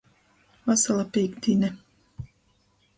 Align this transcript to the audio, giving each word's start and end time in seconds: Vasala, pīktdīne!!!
Vasala, 0.69 1.05
pīktdīne!!! 1.19 1.73